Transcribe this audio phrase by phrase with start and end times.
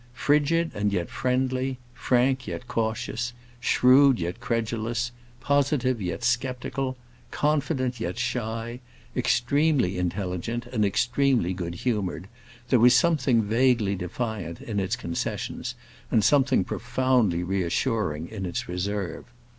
[0.15, 6.97] Frigid and yet friendly, frank yet cautious, shrewd yet credulous, positive yet sceptical,
[7.29, 8.79] confident yet shy,
[9.15, 12.27] extremely intelligent and extremely good humored,
[12.69, 15.75] there was something vaguely defiant in its concessions,
[16.09, 19.25] and something profoundly reassuring in its reserve.